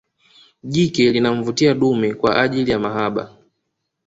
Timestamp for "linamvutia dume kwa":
1.11-2.41